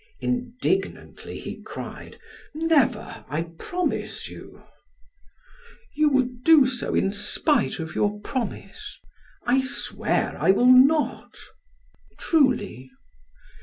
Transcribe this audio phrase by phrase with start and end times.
[0.19, 2.17] Indignantly he cried:
[2.55, 4.63] "Never, I promise you!"
[5.93, 8.99] "You would do so in spite of your promise."
[9.45, 11.37] "I swear I will not."
[12.17, 12.89] "Truly?"